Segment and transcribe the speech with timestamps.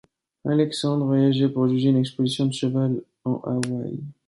[0.47, 3.99] Alexandre, voyageaient pour juger une exposition de cheval en Hawaï.